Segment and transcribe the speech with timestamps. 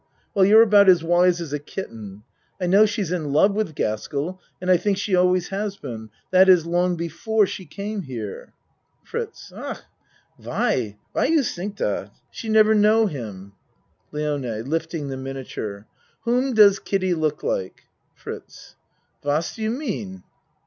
[0.33, 2.23] Well, you're about as wise as a kitten.
[2.59, 6.49] I know she's in love with Gaskell and I think she always has been that
[6.49, 8.51] is long before she came here.
[9.03, 9.77] FRITZ Ach!
[10.37, 10.97] Why?
[11.11, 12.11] Why you tink dot?
[12.31, 13.53] She 54 A MAN'S WORLD never know him.
[14.11, 15.85] LIONE (Lifting the miniature.)
[16.21, 17.83] Whom does Kiddie look like?
[18.15, 18.77] FRITZ
[19.21, 20.23] What do you mean?